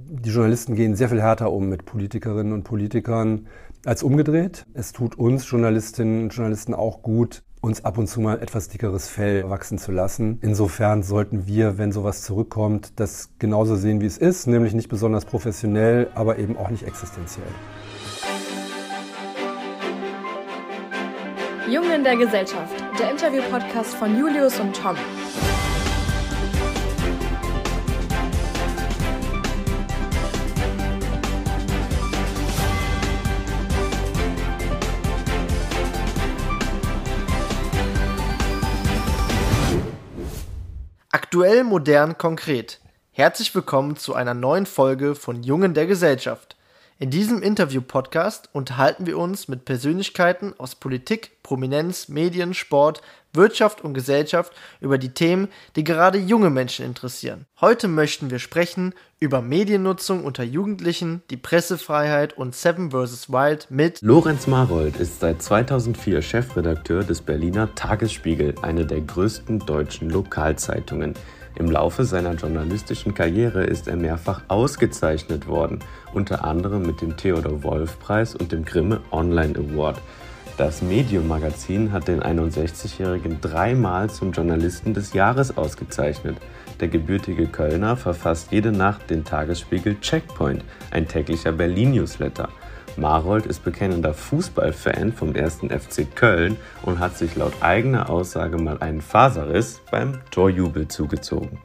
[0.00, 3.48] Die Journalisten gehen sehr viel härter um mit Politikerinnen und Politikern
[3.84, 4.64] als umgedreht.
[4.72, 9.08] Es tut uns Journalistinnen und Journalisten auch gut, uns ab und zu mal etwas dickeres
[9.08, 10.38] Fell wachsen zu lassen.
[10.40, 15.24] Insofern sollten wir, wenn sowas zurückkommt, das genauso sehen, wie es ist, nämlich nicht besonders
[15.24, 17.48] professionell, aber eben auch nicht existenziell.
[21.68, 24.94] Jungen in der Gesellschaft, der Interview-Podcast von Julius und Tom.
[41.30, 42.80] Aktuell, modern, konkret.
[43.12, 46.56] Herzlich willkommen zu einer neuen Folge von Jungen der Gesellschaft.
[47.00, 53.02] In diesem Interview-Podcast unterhalten wir uns mit Persönlichkeiten aus Politik, Prominenz, Medien, Sport,
[53.32, 57.46] Wirtschaft und Gesellschaft über die Themen, die gerade junge Menschen interessieren.
[57.60, 63.30] Heute möchten wir sprechen über Mediennutzung unter Jugendlichen, die Pressefreiheit und Seven vs.
[63.30, 70.10] Wild mit Lorenz Marold ist seit 2004 Chefredakteur des Berliner Tagesspiegel, eine der größten deutschen
[70.10, 71.14] Lokalzeitungen.
[71.56, 75.80] Im Laufe seiner journalistischen Karriere ist er mehrfach ausgezeichnet worden,
[76.12, 80.00] unter anderem mit dem Theodor Wolf Preis und dem Grimme Online Award.
[80.58, 86.36] Das Medium-Magazin hat den 61-Jährigen dreimal zum Journalisten des Jahres ausgezeichnet.
[86.80, 92.48] Der gebürtige Kölner verfasst jede Nacht den Tagesspiegel Checkpoint, ein täglicher Berlin-Newsletter.
[92.96, 95.60] Marold ist bekennender Fußballfan vom 1.
[95.68, 101.58] FC Köln und hat sich laut eigener Aussage mal einen Faserriss beim Torjubel zugezogen.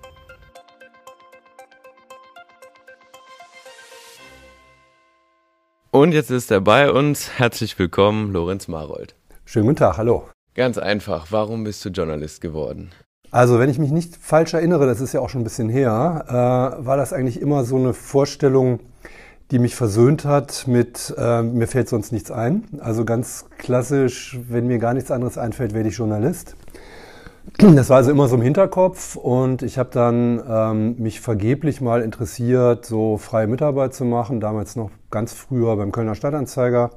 [5.92, 7.38] Und jetzt ist er bei uns.
[7.38, 9.16] Herzlich willkommen, Lorenz Marold.
[9.46, 10.28] Schönen guten Tag, hallo.
[10.56, 12.92] Ganz einfach, warum bist du Journalist geworden?
[13.30, 16.26] Also, wenn ich mich nicht falsch erinnere, das ist ja auch schon ein bisschen her,
[16.28, 18.80] äh, war das eigentlich immer so eine Vorstellung,
[19.52, 22.64] die mich versöhnt hat mit, äh, mir fällt sonst nichts ein.
[22.80, 26.56] Also ganz klassisch, wenn mir gar nichts anderes einfällt, werde ich Journalist.
[27.58, 32.02] Das war also immer so im Hinterkopf und ich habe dann ähm, mich vergeblich mal
[32.02, 36.92] interessiert, so freie Mitarbeit zu machen, damals noch ganz früher beim Kölner Stadtanzeiger,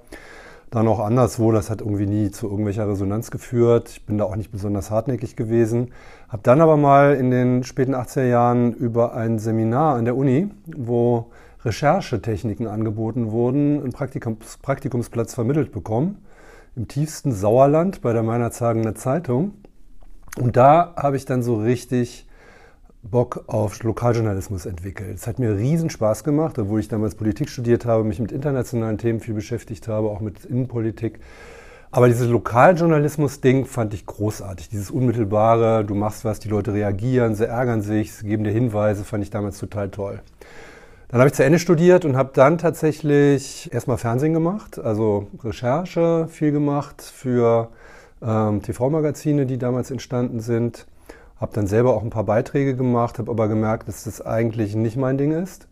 [0.71, 3.89] dann auch anderswo, das hat irgendwie nie zu irgendwelcher Resonanz geführt.
[3.91, 5.93] Ich bin da auch nicht besonders hartnäckig gewesen.
[6.29, 10.49] Habe dann aber mal in den späten 80er Jahren über ein Seminar an der Uni,
[10.67, 11.27] wo
[11.67, 16.25] Recherchetechniken angeboten wurden, einen Praktikums, Praktikumsplatz vermittelt bekommen,
[16.77, 19.53] im tiefsten Sauerland bei der Meinerzhagener Zeitung.
[20.39, 22.27] Und da habe ich dann so richtig
[23.03, 25.15] Bock auf Lokaljournalismus entwickelt.
[25.15, 28.99] Es hat mir riesen Spaß gemacht, obwohl ich damals Politik studiert habe, mich mit internationalen
[28.99, 31.21] Themen viel beschäftigt habe, auch mit Innenpolitik.
[31.91, 34.69] Aber dieses Lokaljournalismus-Ding fand ich großartig.
[34.69, 39.05] Dieses unmittelbare, du machst was, die Leute reagieren, sie ärgern sich, sie geben dir Hinweise,
[39.05, 40.21] fand ich damals total toll.
[41.09, 46.27] Dann habe ich zu Ende studiert und habe dann tatsächlich erstmal Fernsehen gemacht, also Recherche
[46.29, 47.69] viel gemacht für
[48.21, 50.87] ähm, TV-Magazine, die damals entstanden sind.
[51.41, 54.97] Habe dann selber auch ein paar Beiträge gemacht, habe aber gemerkt, dass das eigentlich nicht
[54.97, 55.69] mein Ding ist.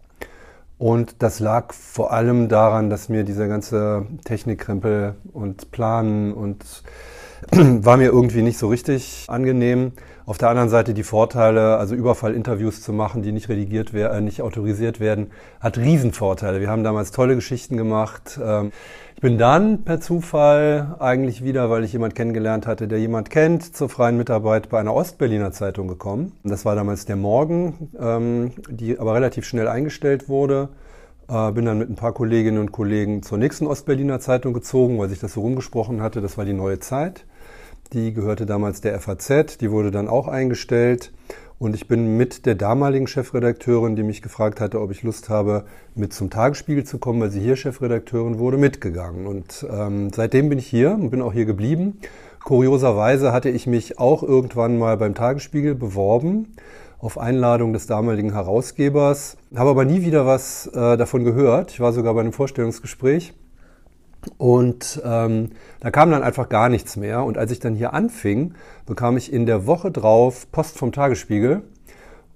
[0.84, 6.62] Und das lag vor allem daran, dass mir dieser ganze Technikkrempel und Planen und
[7.52, 9.92] war mir irgendwie nicht so richtig angenehm.
[10.26, 14.20] Auf der anderen Seite die Vorteile, also Überfallinterviews zu machen, die nicht redigiert werden, äh,
[14.20, 16.60] nicht autorisiert werden, hat Riesenvorteile.
[16.60, 18.38] Wir haben damals tolle Geschichten gemacht.
[18.44, 18.70] Ähm,
[19.24, 23.88] bin dann per Zufall eigentlich wieder, weil ich jemand kennengelernt hatte, der jemand kennt, zur
[23.88, 26.32] freien Mitarbeit bei einer Ostberliner Zeitung gekommen.
[26.44, 30.68] Das war damals der Morgen, ähm, die aber relativ schnell eingestellt wurde.
[31.26, 35.08] Äh, bin dann mit ein paar Kolleginnen und Kollegen zur nächsten Ostberliner Zeitung gezogen, weil
[35.08, 36.20] sich das so rumgesprochen hatte.
[36.20, 37.24] Das war die neue Zeit.
[37.94, 41.14] Die gehörte damals der FAZ, die wurde dann auch eingestellt.
[41.64, 45.64] Und ich bin mit der damaligen Chefredakteurin, die mich gefragt hatte, ob ich Lust habe,
[45.94, 49.26] mit zum Tagesspiegel zu kommen, weil sie hier Chefredakteurin wurde, mitgegangen.
[49.26, 52.00] Und ähm, seitdem bin ich hier und bin auch hier geblieben.
[52.44, 56.54] Kurioserweise hatte ich mich auch irgendwann mal beim Tagesspiegel beworben
[56.98, 61.70] auf Einladung des damaligen Herausgebers, habe aber nie wieder was äh, davon gehört.
[61.70, 63.32] Ich war sogar bei einem Vorstellungsgespräch
[64.38, 65.50] und ähm,
[65.80, 67.24] da kam dann einfach gar nichts mehr.
[67.24, 68.54] Und als ich dann hier anfing,
[68.86, 71.62] bekam ich in der Woche drauf Post vom Tagesspiegel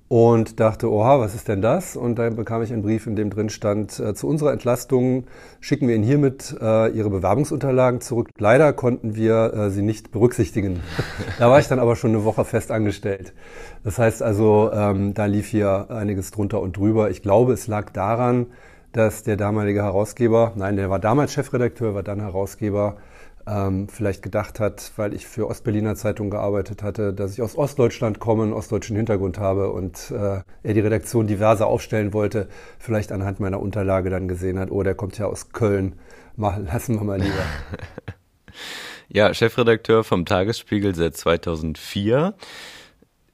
[0.08, 1.94] und dachte, oha, was ist denn das?
[1.94, 5.24] Und dann bekam ich einen Brief, in dem drin stand, äh, zu unserer Entlastung
[5.60, 8.30] schicken wir Ihnen hiermit äh, Ihre Bewerbungsunterlagen zurück.
[8.38, 10.80] Leider konnten wir äh, sie nicht berücksichtigen.
[11.38, 13.34] da war ich dann aber schon eine Woche fest angestellt.
[13.84, 17.10] Das heißt also, ähm, da lief hier einiges drunter und drüber.
[17.10, 18.46] Ich glaube, es lag daran,
[18.98, 22.96] dass der damalige Herausgeber, nein, der war damals Chefredakteur, war dann Herausgeber,
[23.46, 28.18] ähm, vielleicht gedacht hat, weil ich für Ostberliner Zeitung gearbeitet hatte, dass ich aus Ostdeutschland
[28.18, 32.48] komme, einen ostdeutschen Hintergrund habe und äh, er die Redaktion diverser aufstellen wollte,
[32.78, 35.94] vielleicht anhand meiner Unterlage dann gesehen hat, oh, der kommt ja aus Köln,
[36.38, 37.44] Mach, lassen wir mal lieber.
[39.08, 42.34] ja, Chefredakteur vom Tagesspiegel seit 2004.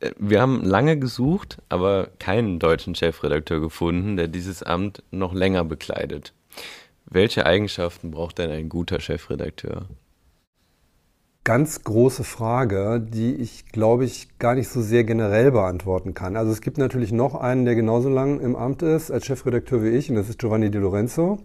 [0.05, 5.65] Äh, wir haben lange gesucht, aber keinen deutschen Chefredakteur gefunden, der dieses Amt noch länger
[5.65, 6.35] bekleidet.
[7.07, 9.89] Welche Eigenschaften braucht denn ein guter Chefredakteur?
[11.45, 16.37] Ganz große Frage, die ich, glaube ich, gar nicht so sehr generell beantworten kann.
[16.37, 19.91] Also es gibt natürlich noch einen, der genauso lang im Amt ist als Chefredakteur wie
[19.91, 21.39] ich, und das ist Giovanni Di Lorenzo.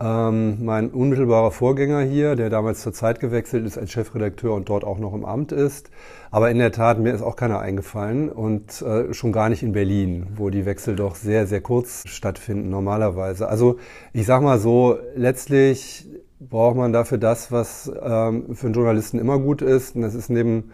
[0.00, 4.84] Ähm, mein unmittelbarer Vorgänger hier, der damals zur Zeit gewechselt ist als Chefredakteur und dort
[4.84, 5.90] auch noch im Amt ist.
[6.30, 9.72] Aber in der Tat, mir ist auch keiner eingefallen und äh, schon gar nicht in
[9.72, 13.48] Berlin, wo die Wechsel doch sehr, sehr kurz stattfinden normalerweise.
[13.48, 13.78] Also
[14.12, 16.08] ich sag mal so, letztlich
[16.40, 19.94] braucht man dafür das, was ähm, für einen Journalisten immer gut ist.
[19.94, 20.72] Und das ist neben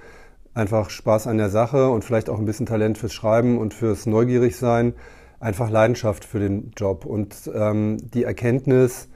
[0.55, 4.07] einfach Spaß an der Sache und vielleicht auch ein bisschen Talent fürs Schreiben und fürs
[4.07, 4.95] Neugierigsein,
[5.41, 9.09] einfach Leidenschaft für den Job und ähm, die Erkenntnis,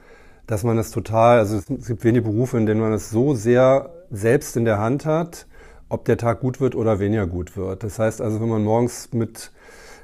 [0.47, 3.91] dass man es total, also es gibt wenige Berufe, in denen man es so sehr
[4.11, 5.47] selbst in der Hand hat,
[5.89, 7.83] ob der Tag gut wird oder weniger gut wird.
[7.83, 9.51] Das heißt also, wenn man morgens mit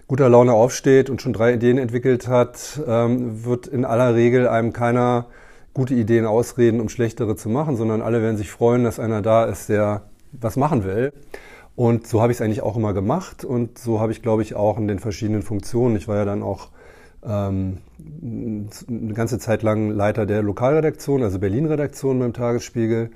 [0.08, 4.74] guter Laune aufsteht und schon drei Ideen entwickelt hat, ähm, wird in aller Regel einem
[4.74, 5.28] keiner
[5.74, 9.46] gute Ideen ausreden, um schlechtere zu machen, sondern alle werden sich freuen, dass einer da
[9.46, 10.02] ist, der
[10.32, 11.14] was machen will.
[11.80, 14.54] Und so habe ich es eigentlich auch immer gemacht und so habe ich, glaube ich,
[14.54, 15.96] auch in den verschiedenen Funktionen.
[15.96, 16.72] Ich war ja dann auch
[17.24, 23.12] ähm, eine ganze Zeit lang Leiter der Lokalredaktion, also Berlin-Redaktion beim Tagesspiegel,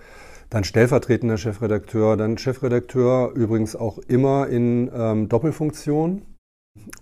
[0.49, 6.21] dann stellvertretender Chefredakteur, dann Chefredakteur, übrigens auch immer in ähm, Doppelfunktion.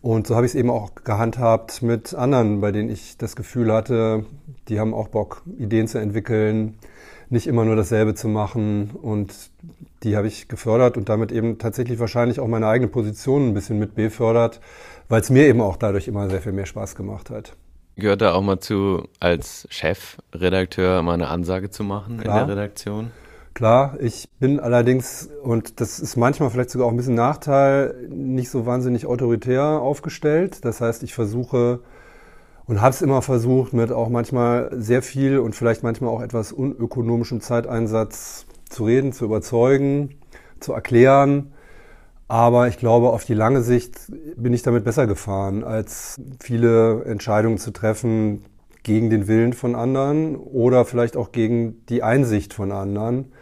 [0.01, 3.71] Und so habe ich es eben auch gehandhabt mit anderen, bei denen ich das Gefühl
[3.71, 4.25] hatte,
[4.67, 6.79] die haben auch Bock, Ideen zu entwickeln,
[7.31, 8.91] nicht immer nur dasselbe zu machen.
[8.91, 9.33] Und
[10.03, 13.79] die habe ich gefördert und damit eben tatsächlich wahrscheinlich auch meine eigene Position ein bisschen
[13.79, 14.59] mit befördert,
[15.09, 17.53] weil es mir eben auch dadurch immer sehr viel mehr Spaß gemacht hat.
[17.95, 22.41] Gehört da auch mal zu, als Chefredakteur mal eine Ansage zu machen Klar.
[22.41, 23.11] in der Redaktion?
[23.53, 28.49] Klar, ich bin allerdings, und das ist manchmal vielleicht sogar auch ein bisschen Nachteil, nicht
[28.49, 30.63] so wahnsinnig autoritär aufgestellt.
[30.63, 31.81] Das heißt, ich versuche
[32.71, 36.51] und habe es immer versucht, mit auch manchmal sehr viel und vielleicht manchmal auch etwas
[36.51, 40.15] unökonomischem Zeiteinsatz zu reden, zu überzeugen,
[40.59, 41.51] zu erklären
[42.31, 47.57] aber ich glaube, auf die lange Sicht bin ich damit besser gefahren, als viele Entscheidungen
[47.57, 48.45] zu treffen
[48.83, 53.33] gegen den Willen von anderen oder vielleicht auch gegen die Einsicht von anderen.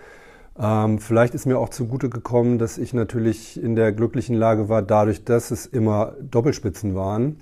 [0.60, 4.82] Ähm, vielleicht ist mir auch zugute gekommen, dass ich natürlich in der glücklichen Lage war,
[4.82, 7.42] dadurch, dass es immer Doppelspitzen waren,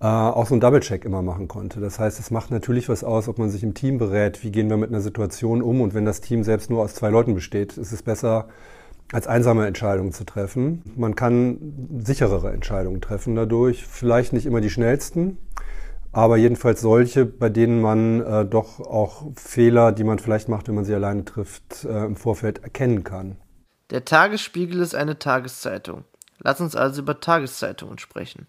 [0.00, 1.80] äh, auch so einen Double-Check immer machen konnte.
[1.80, 4.68] Das heißt, es macht natürlich was aus, ob man sich im Team berät, wie gehen
[4.68, 7.76] wir mit einer Situation um und wenn das Team selbst nur aus zwei Leuten besteht,
[7.76, 8.48] ist es besser,
[9.12, 10.82] als einsame Entscheidungen zu treffen.
[10.96, 15.38] Man kann sicherere Entscheidungen treffen dadurch, vielleicht nicht immer die schnellsten,
[16.12, 20.74] aber jedenfalls solche, bei denen man äh, doch auch Fehler, die man vielleicht macht, wenn
[20.74, 23.36] man sie alleine trifft, äh, im Vorfeld erkennen kann.
[23.90, 26.04] Der Tagesspiegel ist eine Tageszeitung.
[26.38, 28.46] Lass uns also über Tageszeitungen sprechen.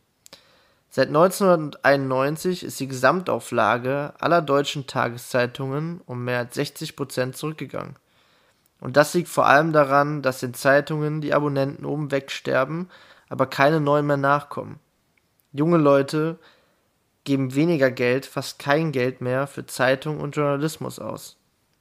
[0.90, 7.96] Seit 1991 ist die Gesamtauflage aller deutschen Tageszeitungen um mehr als 60 Prozent zurückgegangen.
[8.80, 12.90] Und das liegt vor allem daran, dass den Zeitungen die Abonnenten oben wegsterben,
[13.30, 14.80] aber keine neuen mehr nachkommen.
[15.52, 16.38] Junge Leute
[17.24, 21.38] geben weniger Geld, fast kein Geld mehr für Zeitung und Journalismus aus.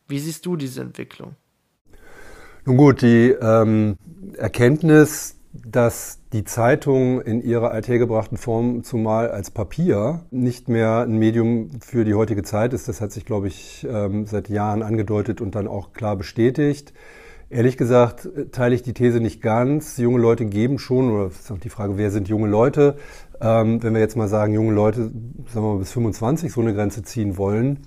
[0.09, 1.37] Wie siehst du diese Entwicklung?
[2.65, 3.97] Nun gut, die ähm,
[4.37, 11.71] Erkenntnis, dass die Zeitung in ihrer althergebrachten Form, zumal als Papier, nicht mehr ein Medium
[11.81, 12.89] für die heutige Zeit ist.
[12.89, 16.93] Das hat sich, glaube ich, ähm, seit Jahren angedeutet und dann auch klar bestätigt.
[17.49, 19.99] Ehrlich gesagt teile ich die These nicht ganz.
[19.99, 22.97] Junge Leute geben schon, oder ist auch die Frage, wer sind junge Leute?
[23.41, 25.03] Ähm, wenn wir jetzt mal sagen, junge Leute,
[25.53, 27.87] sagen wir mal bis 25 so eine Grenze ziehen wollen,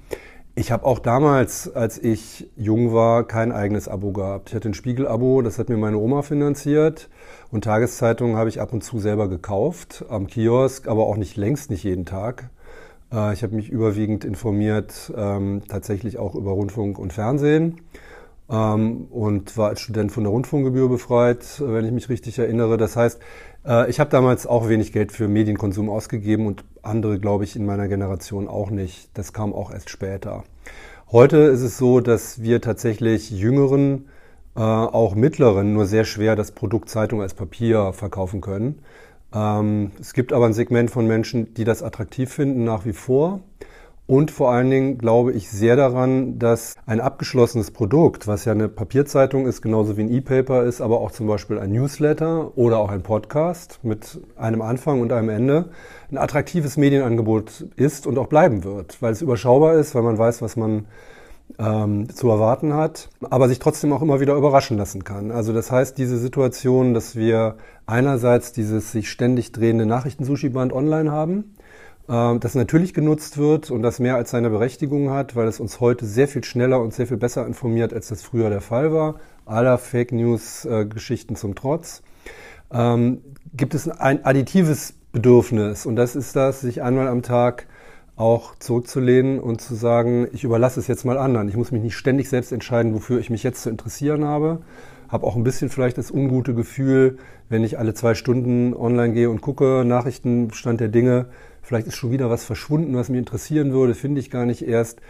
[0.59, 4.49] ich habe auch damals, als ich jung war, kein eigenes Abo gehabt.
[4.49, 7.09] Ich hatte ein Spiegel-Abo, das hat mir meine Oma finanziert.
[7.49, 11.69] Und Tageszeitungen habe ich ab und zu selber gekauft, am Kiosk, aber auch nicht längst,
[11.69, 12.49] nicht jeden Tag.
[13.09, 17.79] Äh, ich habe mich überwiegend informiert, ähm, tatsächlich auch über Rundfunk und Fernsehen
[18.49, 22.77] ähm, und war als Student von der Rundfunkgebühr befreit, wenn ich mich richtig erinnere.
[22.77, 23.19] Das heißt,
[23.65, 27.65] äh, ich habe damals auch wenig Geld für Medienkonsum ausgegeben und andere, glaube ich, in
[27.65, 29.09] meiner Generation auch nicht.
[29.17, 30.43] Das kam auch erst später.
[31.11, 34.09] Heute ist es so, dass wir tatsächlich jüngeren,
[34.55, 38.83] äh, auch mittleren, nur sehr schwer das Produkt Zeitung als Papier verkaufen können.
[39.33, 43.41] Ähm, es gibt aber ein Segment von Menschen, die das attraktiv finden nach wie vor.
[44.09, 48.67] Und vor allen Dingen glaube ich sehr daran, dass ein abgeschlossenes Produkt, was ja eine
[48.67, 52.89] Papierzeitung ist, genauso wie ein E-Paper ist, aber auch zum Beispiel ein Newsletter oder auch
[52.89, 55.69] ein Podcast mit einem Anfang und einem Ende,
[56.09, 60.41] ein attraktives Medienangebot ist und auch bleiben wird, weil es überschaubar ist, weil man weiß,
[60.41, 60.87] was man
[61.59, 65.29] ähm, zu erwarten hat, aber sich trotzdem auch immer wieder überraschen lassen kann.
[65.29, 71.53] Also das heißt, diese Situation, dass wir einerseits dieses sich ständig drehende Nachrichten-Sushi-Band online haben,
[72.09, 76.07] das natürlich genutzt wird und das mehr als seine Berechtigung hat, weil es uns heute
[76.07, 79.19] sehr viel schneller und sehr viel besser informiert, als das früher der Fall war.
[79.45, 82.01] Aller Fake News-Geschichten zum Trotz.
[82.71, 83.21] Ähm,
[83.53, 87.67] gibt es ein additives Bedürfnis und das ist das, sich einmal am Tag
[88.15, 91.47] auch zurückzulehnen und zu sagen, ich überlasse es jetzt mal anderen.
[91.47, 94.61] Ich muss mich nicht ständig selbst entscheiden, wofür ich mich jetzt zu interessieren habe.
[95.07, 97.17] Habe auch ein bisschen vielleicht das ungute Gefühl,
[97.49, 101.27] wenn ich alle zwei Stunden online gehe und gucke, Nachrichtenstand der Dinge,
[101.69, 105.01] vielleicht ist schon wieder was verschwunden, was mich interessieren würde, finde ich gar nicht erst.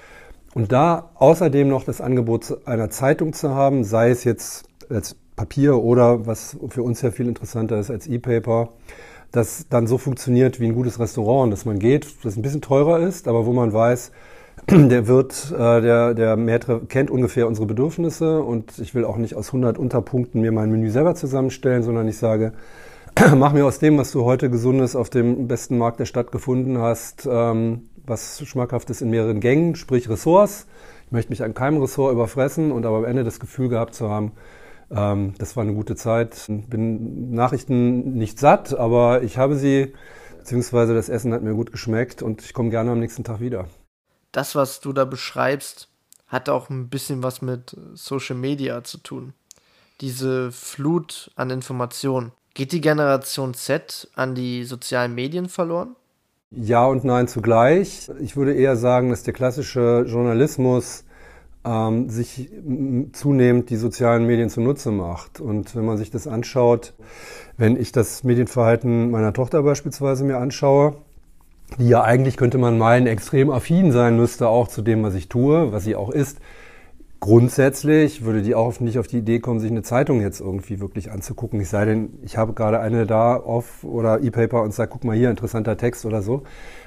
[0.54, 5.78] Und da außerdem noch das Angebot einer Zeitung zu haben, sei es jetzt als Papier
[5.78, 8.74] oder was für uns ja viel interessanter ist als E-Paper,
[9.32, 13.00] das dann so funktioniert wie ein gutes Restaurant, dass man geht, das ein bisschen teurer
[13.00, 14.12] ist, aber wo man weiß,
[14.70, 19.36] der Wirt, äh, der, der Maitre kennt ungefähr unsere Bedürfnisse und ich will auch nicht
[19.36, 22.51] aus 100 Unterpunkten mir mein Menü selber zusammenstellen, sondern ich sage,
[23.36, 26.78] mach mir aus dem, was du heute Gesundes auf dem besten Markt der Stadt gefunden
[26.78, 30.68] hast, ähm, was Schmackhaftes in mehreren Gängen, sprich Ressorts.
[31.06, 34.10] Ich möchte mich an keinem Ressort überfressen und aber am Ende das Gefühl gehabt zu
[34.10, 34.32] haben,
[34.90, 36.46] ähm, das war eine gute Zeit.
[36.48, 39.94] Bin Nachrichten nicht satt, aber ich habe sie,
[40.38, 43.68] beziehungsweise das Essen hat mir gut geschmeckt und ich komme gerne am nächsten Tag wieder.
[44.32, 45.90] Das, was du da beschreibst,
[46.28, 49.34] hat auch ein bisschen was mit Social Media zu tun.
[50.00, 52.32] Diese Flut an Informationen.
[52.53, 55.96] Geht die Generation Z an die sozialen Medien verloren?
[56.51, 58.10] Ja und nein zugleich.
[58.20, 61.03] Ich würde eher sagen, dass der klassische Journalismus
[61.63, 62.50] ähm, sich
[63.13, 65.39] zunehmend die sozialen Medien zunutze macht.
[65.39, 66.94] Und wenn man sich das anschaut,
[67.58, 70.96] wenn ich das Medienverhalten meiner Tochter beispielsweise mir anschaue,
[71.77, 75.29] die ja eigentlich könnte man meinen extrem affin sein müsste auch zu dem, was ich
[75.29, 76.39] tue, was sie auch ist,
[77.22, 81.12] Grundsätzlich würde die auch nicht auf die Idee kommen, sich eine Zeitung jetzt irgendwie wirklich
[81.12, 81.60] anzugucken.
[81.60, 85.18] Ich sei denn, ich habe gerade eine da auf oder E-Paper und sage, guck mal
[85.18, 86.44] hier, interessanter Text oder so.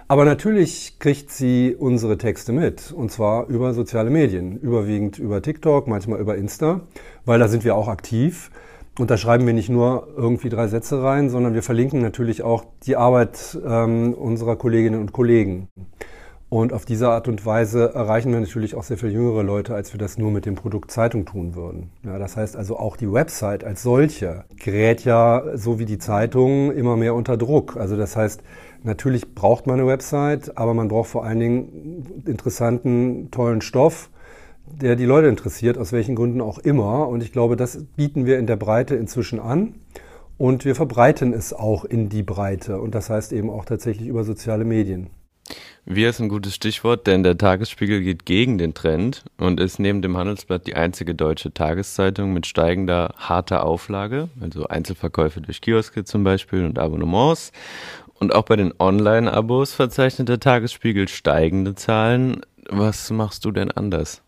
[0.09, 2.93] Aber natürlich kriegt sie unsere Texte mit.
[2.93, 4.57] Und zwar über soziale Medien.
[4.57, 6.81] Überwiegend über TikTok, manchmal über Insta,
[7.27, 8.51] weil da sind wir auch aktiv.
[8.99, 12.65] Und da schreiben wir nicht nur irgendwie drei Sätze rein, sondern wir verlinken natürlich auch
[12.85, 15.69] die Arbeit ähm, unserer Kolleginnen und Kollegen.
[16.53, 19.95] Und auf diese Art und Weise erreichen wir natürlich auch sehr viel jüngere Leute, als
[19.95, 21.89] wir das nur mit dem Produkt Zeitung tun würden.
[22.05, 26.71] Ja, das heißt also auch die Website als solche gerät ja, so wie die Zeitung,
[26.71, 27.79] immer mehr unter Druck.
[27.79, 28.43] Also das heißt,
[28.83, 34.11] natürlich braucht man eine Website, aber man braucht vor allen Dingen interessanten, tollen Stoff,
[34.67, 37.09] der die Leute interessiert, aus welchen Gründen auch immer.
[37.09, 39.77] Und ich glaube, das bieten wir in der Breite inzwischen an.
[40.37, 42.79] Und wir verbreiten es auch in die Breite.
[42.79, 45.09] Und das heißt eben auch tatsächlich über soziale Medien.
[45.85, 50.01] Wir ist ein gutes Stichwort, denn der Tagesspiegel geht gegen den Trend und ist neben
[50.01, 56.23] dem Handelsblatt die einzige deutsche Tageszeitung mit steigender harter Auflage, also Einzelverkäufe durch Kioske zum
[56.23, 57.51] Beispiel und Abonnements.
[58.15, 62.43] Und auch bei den Online-Abos verzeichnet der Tagesspiegel steigende Zahlen.
[62.71, 64.23] Was machst du denn anders?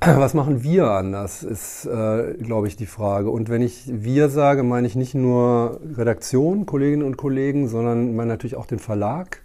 [0.00, 3.30] Was machen wir anders, ist, äh, glaube ich, die Frage.
[3.30, 8.30] Und wenn ich wir sage, meine ich nicht nur Redaktion, Kolleginnen und Kollegen, sondern meine
[8.30, 9.42] natürlich auch den Verlag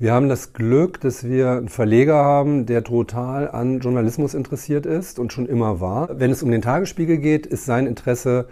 [0.00, 5.18] wir haben das Glück, dass wir einen Verleger haben, der total an Journalismus interessiert ist
[5.18, 6.08] und schon immer war.
[6.18, 8.48] Wenn es um den Tagesspiegel geht, ist sein Interesse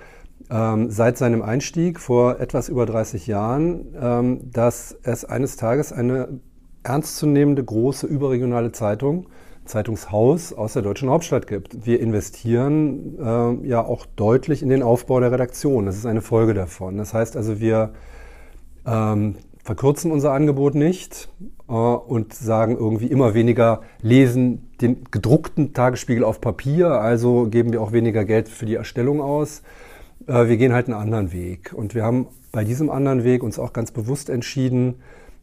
[0.50, 6.38] ähm, seit seinem Einstieg vor etwas über 30 Jahren, ähm, dass es eines Tages eine
[6.82, 9.28] ernstzunehmende große überregionale Zeitung,
[9.64, 11.86] Zeitungshaus aus der deutschen Hauptstadt gibt.
[11.86, 15.86] Wir investieren äh, ja auch deutlich in den Aufbau der Redaktion.
[15.86, 16.98] Das ist eine Folge davon.
[16.98, 17.94] Das heißt also, wir
[18.86, 19.36] ähm,
[19.68, 21.28] verkürzen unser Angebot nicht
[21.68, 27.82] äh, und sagen irgendwie immer weniger lesen den gedruckten Tagesspiegel auf Papier, also geben wir
[27.82, 29.60] auch weniger Geld für die Erstellung aus.
[30.26, 31.74] Äh, wir gehen halt einen anderen Weg.
[31.74, 35.02] Und wir haben bei diesem anderen Weg uns auch ganz bewusst entschieden,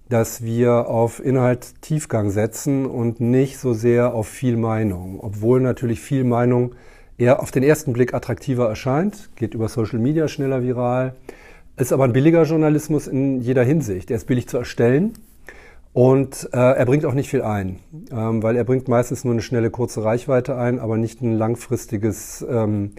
[0.10, 5.20] dass wir auf Inhalt Tiefgang setzen und nicht so sehr auf viel Meinung.
[5.20, 6.74] Obwohl natürlich viel Meinung
[7.20, 11.14] eher auf den ersten Blick attraktiver erscheint, geht über Social Media schneller viral
[11.78, 14.10] ist aber ein billiger Journalismus in jeder Hinsicht.
[14.12, 15.14] Er ist billig zu erstellen
[15.94, 17.80] und äh, er bringt auch nicht viel ein,
[18.12, 22.46] ähm, weil er bringt meistens nur eine schnelle, kurze Reichweite ein, aber nicht ein langfristiges
[22.50, 22.92] ähm,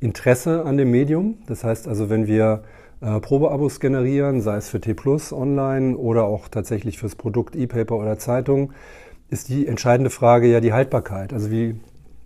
[0.00, 1.38] Interesse an dem Medium.
[1.46, 2.62] Das heißt also, wenn wir
[3.00, 7.96] äh, Probeabos generieren, sei es für T Plus online oder auch tatsächlich fürs Produkt E-Paper
[7.96, 8.72] oder Zeitung,
[9.28, 11.32] ist die entscheidende Frage ja die Haltbarkeit.
[11.32, 11.76] Also wie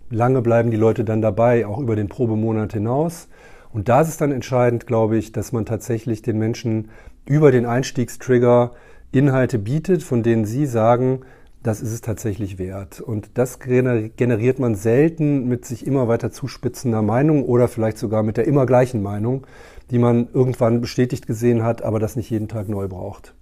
[0.09, 3.27] lange bleiben die Leute dann dabei, auch über den Probemonat hinaus?
[3.75, 6.91] Und da ist es dann entscheidend, glaube ich, dass man tatsächlich den Menschen
[7.25, 8.71] über den Einstiegstrigger
[9.11, 11.25] Inhalte bietet, von denen sie sagen,
[11.61, 13.01] das ist es tatsächlich wert.
[13.01, 18.37] Und das generiert man selten mit sich immer weiter zuspitzender Meinung oder vielleicht sogar mit
[18.37, 19.45] der immer gleichen Meinung,
[19.91, 23.35] die man irgendwann bestätigt gesehen hat, aber das nicht jeden Tag neu braucht.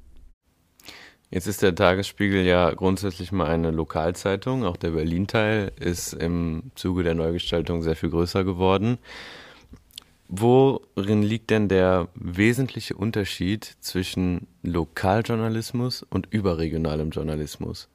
[1.29, 4.63] Jetzt ist der Tagesspiegel ja grundsätzlich mal eine Lokalzeitung.
[4.63, 8.97] Auch der Berlin-Teil ist im Zuge der Neugestaltung sehr viel größer geworden.
[10.35, 17.87] Worin liegt denn der wesentliche Unterschied zwischen Lokaljournalismus und überregionalem Journalismus?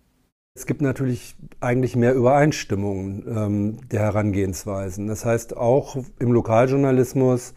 [0.54, 5.08] Es gibt natürlich eigentlich mehr Übereinstimmungen ähm, der Herangehensweisen.
[5.08, 7.54] Das heißt, auch im Lokaljournalismus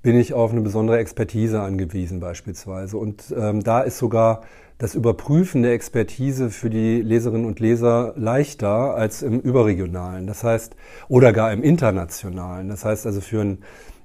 [0.00, 2.96] bin ich auf eine besondere Expertise angewiesen beispielsweise.
[2.96, 4.44] Und ähm, da ist sogar
[4.78, 10.26] das Überprüfen der Expertise für die Leserinnen und Leser leichter als im überregionalen.
[10.26, 10.74] Das heißt,
[11.08, 12.70] oder gar im internationalen.
[12.70, 13.58] Das heißt also für ein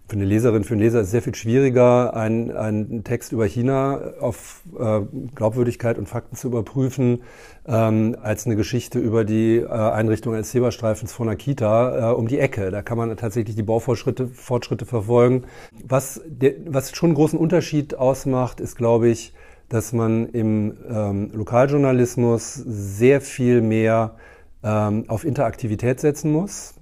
[0.07, 3.45] für eine Leserin, für einen Leser ist es sehr viel schwieriger, einen, einen Text über
[3.45, 5.01] China auf äh,
[5.35, 7.23] Glaubwürdigkeit und Fakten zu überprüfen,
[7.67, 12.29] ähm, als eine Geschichte über die äh, Einrichtung eines Zebrastreifens vor einer Kita äh, um
[12.29, 12.71] die Ecke.
[12.71, 15.43] Da kann man tatsächlich die Baufortschritte Fortschritte verfolgen.
[15.85, 19.33] Was, der, was schon einen großen Unterschied ausmacht, ist, glaube ich,
[19.67, 24.15] dass man im ähm, Lokaljournalismus sehr viel mehr
[24.63, 26.76] ähm, auf Interaktivität setzen muss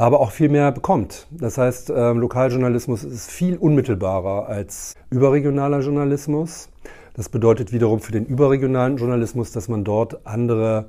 [0.00, 1.26] aber auch viel mehr bekommt.
[1.30, 6.70] Das heißt, äh, Lokaljournalismus ist viel unmittelbarer als überregionaler Journalismus.
[7.12, 10.86] Das bedeutet wiederum für den überregionalen Journalismus, dass man dort andere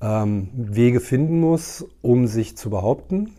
[0.00, 3.30] ähm, Wege finden muss, um sich zu behaupten.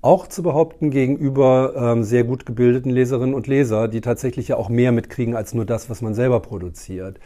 [0.00, 4.68] Auch zu behaupten gegenüber ähm, sehr gut gebildeten Leserinnen und Leser, die tatsächlich ja auch
[4.68, 7.18] mehr mitkriegen als nur das, was man selber produziert.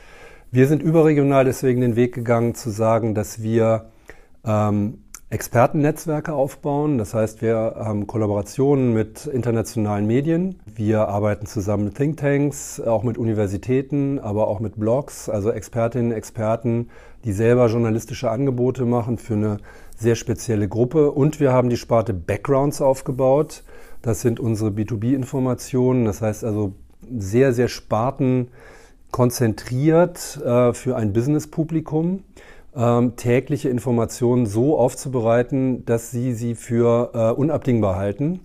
[0.50, 3.90] Wir sind überregional deswegen den Weg gegangen zu sagen, dass wir
[4.42, 6.98] ähm, Expertennetzwerke aufbauen.
[6.98, 10.60] Das heißt, wir haben Kollaborationen mit internationalen Medien.
[10.66, 16.90] Wir arbeiten zusammen mit Thinktanks, auch mit Universitäten, aber auch mit Blogs, also Expertinnen, Experten,
[17.24, 19.56] die selber journalistische Angebote machen für eine
[19.96, 21.10] sehr spezielle Gruppe.
[21.10, 23.64] Und wir haben die Sparte Backgrounds aufgebaut.
[24.02, 26.04] Das sind unsere B2B-Informationen.
[26.04, 26.75] Das heißt also
[27.10, 32.23] sehr, sehr spartenkonzentriert äh, für ein Business-Publikum
[32.76, 38.41] ähm, tägliche Informationen so aufzubereiten, dass Sie sie für äh, unabdingbar halten.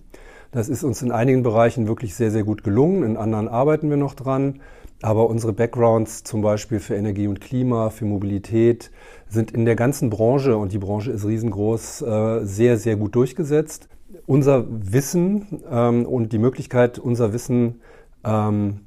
[0.50, 3.02] Das ist uns in einigen Bereichen wirklich sehr, sehr gut gelungen.
[3.02, 4.60] In anderen arbeiten wir noch dran.
[5.00, 8.90] Aber unsere Backgrounds zum Beispiel für Energie und Klima, für Mobilität
[9.28, 13.88] sind in der ganzen Branche, und die Branche ist riesengroß, äh, sehr, sehr gut durchgesetzt.
[14.26, 17.80] Unser Wissen ähm, und die Möglichkeit, unser Wissen
[18.24, 18.80] ähm,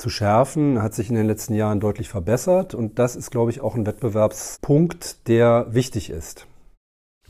[0.00, 2.74] zu schärfen, hat sich in den letzten Jahren deutlich verbessert.
[2.74, 6.46] Und das ist, glaube ich, auch ein Wettbewerbspunkt, der wichtig ist.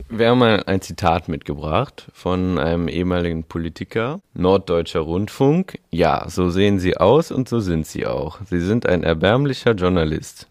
[0.09, 4.19] Wir haben mal ein Zitat mitgebracht von einem ehemaligen Politiker.
[4.33, 5.79] Norddeutscher Rundfunk.
[5.91, 8.39] Ja, so sehen Sie aus und so sind Sie auch.
[8.49, 10.47] Sie sind ein erbärmlicher Journalist.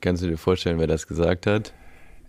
[0.00, 1.72] Kannst du dir vorstellen, wer das gesagt hat?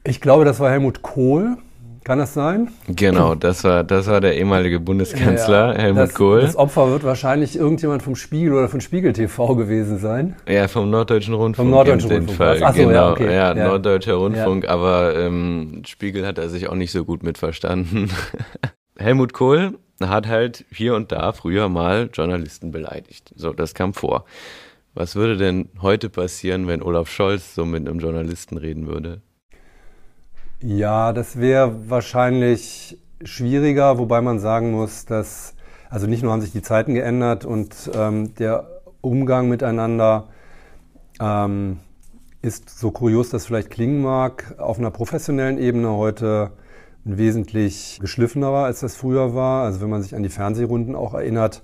[0.03, 1.57] Ich glaube, das war Helmut Kohl.
[2.05, 2.69] Kann das sein?
[2.87, 6.41] Genau, das war, das war der ehemalige Bundeskanzler ja, Helmut das, Kohl.
[6.41, 10.35] Das Opfer wird wahrscheinlich irgendjemand vom Spiegel oder von Spiegel TV gewesen sein.
[10.47, 11.65] Ja, vom Norddeutschen Rundfunk.
[11.65, 12.37] Vom Norddeutschen Rundfunk.
[12.37, 12.61] Fall.
[12.61, 13.25] Ach so, genau, ja, okay.
[13.25, 18.11] ja, ja, Norddeutscher Rundfunk, aber ähm, Spiegel hat er sich auch nicht so gut mitverstanden.
[18.99, 23.33] Helmut Kohl hat halt hier und da früher mal Journalisten beleidigt.
[23.35, 24.25] So, das kam vor.
[24.93, 29.23] Was würde denn heute passieren, wenn Olaf Scholz so mit einem Journalisten reden würde?
[30.61, 35.53] Ja, das wäre wahrscheinlich schwieriger, wobei man sagen muss, dass,
[35.89, 38.67] also nicht nur haben sich die Zeiten geändert und ähm, der
[39.01, 40.29] Umgang miteinander
[41.19, 41.79] ähm,
[42.41, 46.51] ist so kurios, das vielleicht klingen mag, auf einer professionellen Ebene heute
[47.03, 49.65] wesentlich geschliffenerer, als das früher war.
[49.65, 51.63] Also wenn man sich an die Fernsehrunden auch erinnert,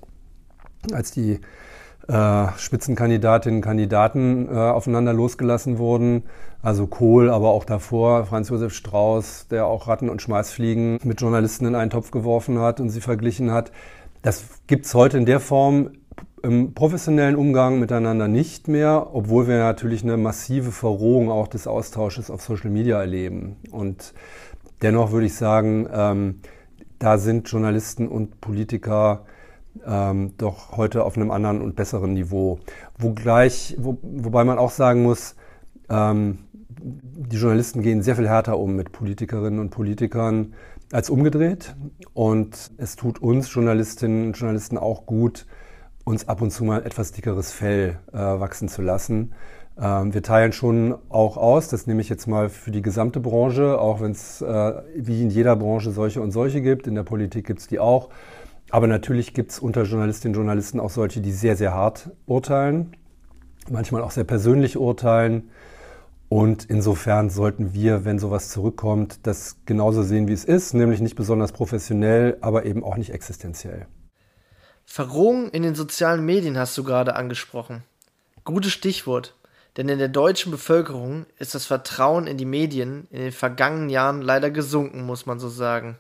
[0.92, 1.40] als die
[2.08, 6.24] äh, Spitzenkandidatinnen und Kandidaten äh, aufeinander losgelassen wurden.
[6.62, 11.66] Also Kohl, aber auch davor Franz Josef Strauß, der auch Ratten und Schmeißfliegen mit Journalisten
[11.66, 13.72] in einen Topf geworfen hat und sie verglichen hat.
[14.22, 15.92] Das gibt's heute in der Form
[16.44, 22.32] im professionellen Umgang miteinander nicht mehr, obwohl wir natürlich eine massive Verrohung auch des Austausches
[22.32, 23.58] auf Social Media erleben.
[23.72, 24.14] Und
[24.82, 26.40] dennoch würde ich sagen, ähm,
[27.00, 29.26] da sind Journalisten und Politiker
[29.86, 32.60] ähm, doch heute auf einem anderen und besseren Niveau.
[32.98, 35.36] Wogleich, wo, wobei man auch sagen muss,
[35.90, 36.40] ähm,
[36.82, 40.54] die Journalisten gehen sehr viel härter um mit Politikerinnen und Politikern
[40.92, 41.76] als umgedreht.
[42.14, 45.46] Und es tut uns Journalistinnen und Journalisten auch gut,
[46.04, 49.34] uns ab und zu mal etwas dickeres Fell äh, wachsen zu lassen.
[49.80, 53.80] Ähm, wir teilen schon auch aus, das nehme ich jetzt mal für die gesamte Branche,
[53.80, 56.88] auch wenn es äh, wie in jeder Branche solche und solche gibt.
[56.88, 58.10] In der Politik gibt es die auch.
[58.72, 62.96] Aber natürlich gibt es unter Journalistinnen und Journalisten auch solche, die sehr, sehr hart urteilen,
[63.70, 65.52] manchmal auch sehr persönlich urteilen.
[66.30, 71.16] Und insofern sollten wir, wenn sowas zurückkommt, das genauso sehen, wie es ist, nämlich nicht
[71.16, 73.88] besonders professionell, aber eben auch nicht existenziell.
[74.86, 77.84] Verrohung in den sozialen Medien hast du gerade angesprochen.
[78.46, 79.36] Gutes Stichwort,
[79.76, 84.22] denn in der deutschen Bevölkerung ist das Vertrauen in die Medien in den vergangenen Jahren
[84.22, 85.98] leider gesunken, muss man so sagen.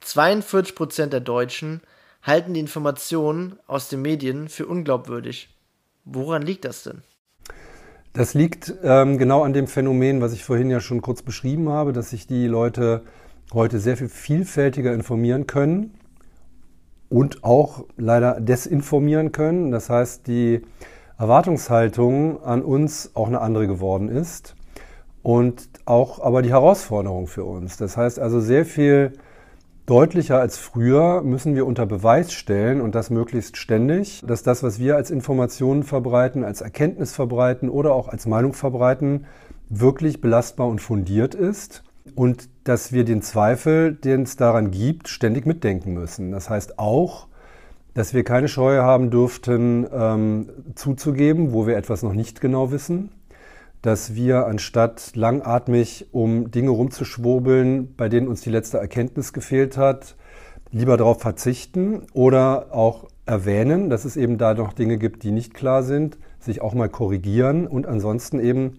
[0.00, 1.80] 42 Prozent der Deutschen
[2.22, 5.56] halten die Informationen aus den Medien für unglaubwürdig.
[6.04, 7.02] Woran liegt das denn?
[8.12, 11.92] Das liegt ähm, genau an dem Phänomen, was ich vorhin ja schon kurz beschrieben habe,
[11.92, 13.04] dass sich die Leute
[13.52, 15.94] heute sehr viel vielfältiger informieren können
[17.08, 19.70] und auch leider desinformieren können.
[19.70, 20.62] Das heißt, die
[21.18, 24.54] Erwartungshaltung an uns auch eine andere geworden ist
[25.22, 27.76] und auch aber die Herausforderung für uns.
[27.76, 29.12] Das heißt also sehr viel
[29.88, 34.78] deutlicher als früher müssen wir unter Beweis stellen und das möglichst ständig, dass das, was
[34.78, 39.24] wir als Informationen verbreiten, als Erkenntnis verbreiten oder auch als Meinung verbreiten,
[39.70, 45.46] wirklich belastbar und fundiert ist und dass wir den Zweifel, den es daran gibt, ständig
[45.46, 46.32] mitdenken müssen.
[46.32, 47.26] Das heißt auch,
[47.94, 53.10] dass wir keine Scheu haben dürften, ähm, zuzugeben, wo wir etwas noch nicht genau wissen,
[53.82, 60.16] dass wir anstatt langatmig um Dinge rumzuschwurbeln, bei denen uns die letzte Erkenntnis gefehlt hat,
[60.70, 65.54] lieber darauf verzichten oder auch erwähnen, dass es eben da noch Dinge gibt, die nicht
[65.54, 68.78] klar sind, sich auch mal korrigieren und ansonsten eben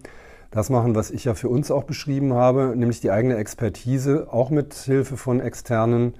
[0.50, 4.50] das machen, was ich ja für uns auch beschrieben habe, nämlich die eigene Expertise auch
[4.50, 6.14] mit Hilfe von externen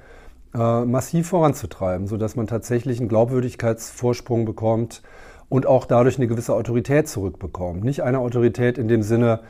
[0.55, 5.03] äh, massiv voranzutreiben, sodass man tatsächlich einen Glaubwürdigkeitsvorsprung bekommt
[5.51, 7.85] und auch dadurch eine gewisse Autorität zurückbekommt.
[7.85, 9.41] Nicht eine Autorität in dem Sinne,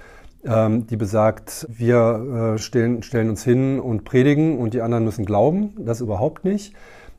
[0.44, 5.26] ähm, die besagt, wir äh, stellen, stellen uns hin und predigen und die anderen müssen
[5.26, 5.74] glauben.
[5.78, 6.74] Das überhaupt nicht.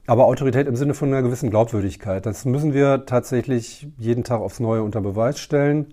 [0.07, 2.25] Aber Autorität im Sinne von einer gewissen Glaubwürdigkeit.
[2.25, 5.85] Das müssen wir tatsächlich jeden Tag aufs Neue unter Beweis stellen.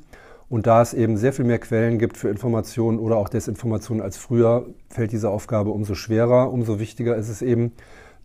[0.48, 4.16] Und da es eben sehr viel mehr Quellen gibt für Informationen oder auch Desinformationen als
[4.16, 6.51] früher, fällt diese Aufgabe umso schwerer.
[6.51, 7.72] Umso wichtiger ist es eben,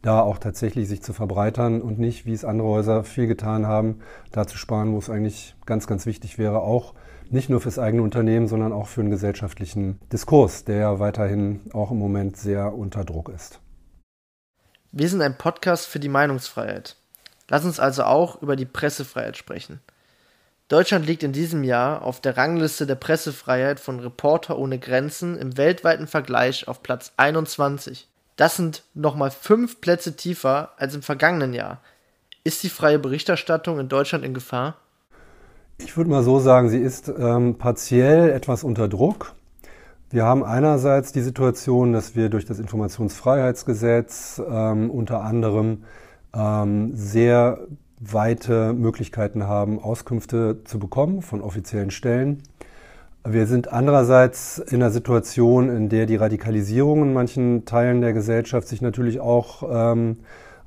[0.04, 4.02] da auch tatsächlich sich zu verbreitern und nicht, wie es andere Häuser viel getan haben,
[4.32, 6.94] da zu sparen, wo es eigentlich ganz, ganz wichtig wäre, auch
[7.30, 11.90] nicht nur fürs eigene Unternehmen, sondern auch für einen gesellschaftlichen Diskurs, der ja weiterhin auch
[11.90, 13.60] im Moment sehr unter Druck ist.
[14.92, 16.98] Wir sind ein Podcast für die Meinungsfreiheit.
[17.50, 19.80] Lass uns also auch über die Pressefreiheit sprechen.
[20.68, 25.56] Deutschland liegt in diesem Jahr auf der Rangliste der Pressefreiheit von Reporter ohne Grenzen im
[25.56, 28.10] weltweiten Vergleich auf Platz 21.
[28.36, 31.82] Das sind nochmal fünf Plätze tiefer als im vergangenen Jahr.
[32.44, 34.76] Ist die freie Berichterstattung in Deutschland in Gefahr?
[35.78, 39.34] Ich würde mal so sagen, sie ist ähm, partiell etwas unter Druck.
[40.10, 45.84] Wir haben einerseits die Situation, dass wir durch das Informationsfreiheitsgesetz ähm, unter anderem
[46.36, 47.60] ähm, sehr
[48.00, 52.44] weite Möglichkeiten haben, Auskünfte zu bekommen von offiziellen Stellen.
[53.26, 58.68] Wir sind andererseits in einer Situation, in der die Radikalisierung in manchen Teilen der Gesellschaft
[58.68, 60.18] sich natürlich auch ähm,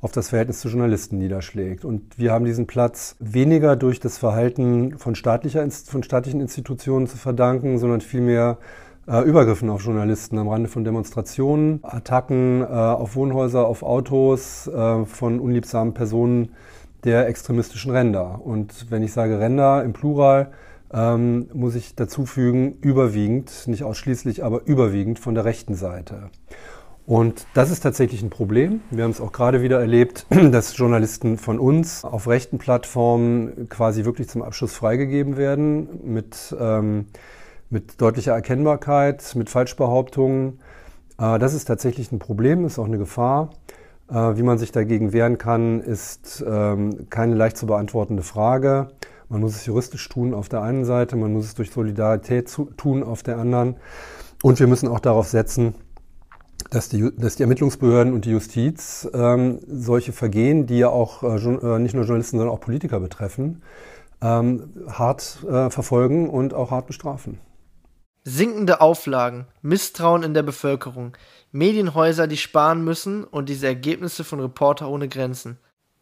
[0.00, 1.84] auf das Verhältnis zu Journalisten niederschlägt.
[1.84, 7.18] Und wir haben diesen Platz weniger durch das Verhalten von, staatlicher, von staatlichen Institutionen zu
[7.18, 8.56] verdanken, sondern vielmehr
[9.06, 15.04] äh, Übergriffen auf Journalisten am Rande von Demonstrationen, Attacken äh, auf Wohnhäuser, auf Autos äh,
[15.04, 16.54] von unliebsamen Personen
[17.04, 18.40] der extremistischen Ränder.
[18.42, 20.52] Und wenn ich sage Ränder im Plural,
[20.92, 26.30] ähm, muss ich dazu fügen, überwiegend, nicht ausschließlich, aber überwiegend von der rechten Seite.
[27.06, 28.80] Und das ist tatsächlich ein Problem.
[28.90, 34.04] Wir haben es auch gerade wieder erlebt, dass Journalisten von uns auf rechten Plattformen quasi
[34.04, 37.06] wirklich zum Abschluss freigegeben werden mit, ähm,
[37.70, 40.58] mit deutlicher Erkennbarkeit, mit Falschbehauptungen.
[41.18, 43.50] Äh, das ist tatsächlich ein Problem, ist auch eine Gefahr.
[44.10, 48.88] Äh, wie man sich dagegen wehren kann, ist ähm, keine leicht zu beantwortende Frage.
[49.28, 53.02] Man muss es juristisch tun auf der einen Seite, man muss es durch Solidarität tun
[53.02, 53.76] auf der anderen.
[54.42, 55.74] Und wir müssen auch darauf setzen,
[56.70, 61.36] dass die, dass die Ermittlungsbehörden und die Justiz ähm, solche Vergehen, die ja auch äh,
[61.36, 63.62] äh, nicht nur Journalisten, sondern auch Politiker betreffen,
[64.20, 67.38] ähm, hart äh, verfolgen und auch hart bestrafen.
[68.24, 71.16] Sinkende Auflagen, Misstrauen in der Bevölkerung,
[71.52, 75.58] Medienhäuser, die sparen müssen und diese Ergebnisse von Reporter ohne Grenzen.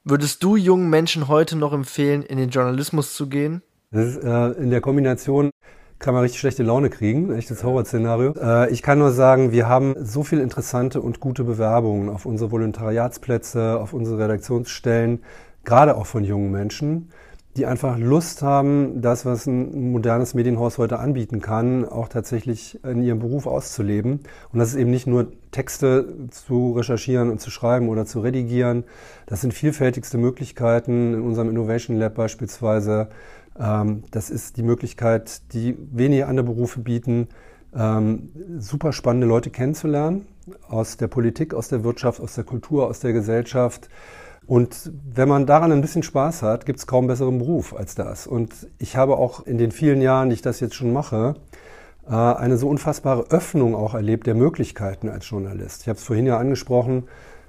[0.07, 3.62] Würdest du jungen Menschen heute noch empfehlen, in den Journalismus zu gehen?
[3.90, 5.51] Ist, äh, in der Kombination
[5.99, 8.35] kann man richtig schlechte Laune kriegen, echtes Horrorszenario.
[8.38, 12.51] Äh, ich kann nur sagen, wir haben so viele interessante und gute Bewerbungen auf unsere
[12.53, 15.23] Volontariatsplätze, auf unsere Redaktionsstellen,
[15.64, 17.09] gerade auch von jungen Menschen,
[17.57, 23.03] die einfach Lust haben, das, was ein modernes Medienhaus heute anbieten kann, auch tatsächlich in
[23.03, 24.21] ihrem Beruf auszuleben.
[24.53, 28.85] Und das ist eben nicht nur Texte zu recherchieren und zu schreiben oder zu redigieren.
[29.27, 33.09] Das sind vielfältigste Möglichkeiten in unserem Innovation Lab beispielsweise.
[33.59, 37.29] Ähm, das ist die Möglichkeit, die wenige andere Berufe bieten,
[37.77, 40.27] ähm, super spannende Leute kennenzulernen
[40.69, 43.88] aus der Politik, aus der Wirtschaft, aus der Kultur, aus der Gesellschaft.
[44.46, 48.26] Und wenn man daran ein bisschen Spaß hat, gibt es kaum besseren Beruf als das.
[48.26, 51.37] Und ich habe auch in den vielen Jahren, die ich das jetzt schon mache,
[52.07, 55.83] äh, eine so unfassbare Öffnung auch erlebt der Möglichkeiten als Journalist.
[55.83, 57.04] Ich habe es vorhin ja angesprochen,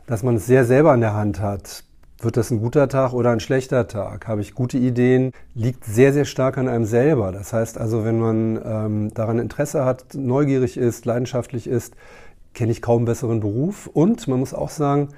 [0.07, 1.83] dass man es sehr selber in der Hand hat.
[2.21, 4.27] Wird das ein guter Tag oder ein schlechter Tag?
[4.27, 5.31] Habe ich gute Ideen?
[5.53, 7.33] Liegt sehr, sehr stark an einem selber.
[7.33, 11.95] Das heißt also, wenn man ähm, daran Interesse hat, neugierig ist, leidenschaftlich ist,
[12.53, 13.87] kenne ich kaum besseren Beruf.
[13.87, 15.09] Und man muss auch sagen,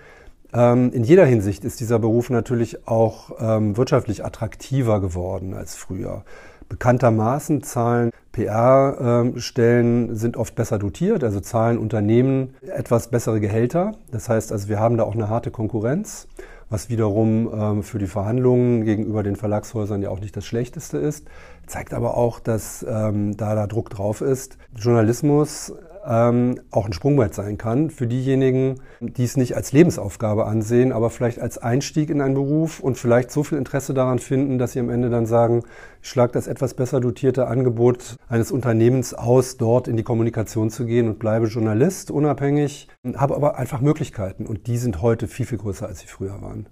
[0.53, 6.23] in jeder Hinsicht ist dieser Beruf natürlich auch ähm, wirtschaftlich attraktiver geworden als früher.
[6.69, 13.93] Bekanntermaßen zahlen PR-Stellen sind oft besser dotiert, also zahlen Unternehmen etwas bessere Gehälter.
[14.11, 16.27] Das heißt also, wir haben da auch eine harte Konkurrenz,
[16.69, 21.27] was wiederum ähm, für die Verhandlungen gegenüber den Verlagshäusern ja auch nicht das Schlechteste ist.
[21.65, 24.57] Zeigt aber auch, dass ähm, da da Druck drauf ist.
[24.75, 25.73] Journalismus
[26.07, 31.09] ähm, auch ein Sprungbrett sein kann für diejenigen, die es nicht als Lebensaufgabe ansehen, aber
[31.09, 34.79] vielleicht als Einstieg in einen Beruf und vielleicht so viel Interesse daran finden, dass sie
[34.79, 35.63] am Ende dann sagen,
[36.01, 40.85] ich schlage das etwas besser dotierte Angebot eines Unternehmens aus, dort in die Kommunikation zu
[40.85, 45.57] gehen und bleibe Journalist, unabhängig, habe aber einfach Möglichkeiten und die sind heute viel, viel
[45.57, 46.67] größer, als sie früher waren.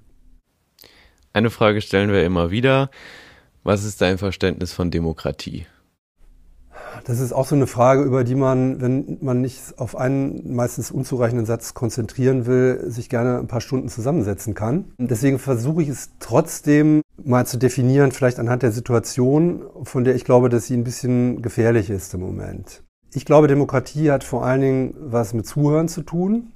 [1.34, 2.90] Eine Frage stellen wir immer wieder.
[3.64, 5.66] Was ist dein Verständnis von Demokratie?
[7.04, 10.92] Das ist auch so eine Frage, über die man, wenn man nicht auf einen meistens
[10.92, 14.86] unzureichenden Satz konzentrieren will, sich gerne ein paar Stunden zusammensetzen kann.
[14.98, 20.26] Deswegen versuche ich es trotzdem mal zu definieren, vielleicht anhand der Situation, von der ich
[20.26, 22.84] glaube, dass sie ein bisschen gefährlich ist im Moment.
[23.14, 26.52] Ich glaube, Demokratie hat vor allen Dingen was mit Zuhören zu tun.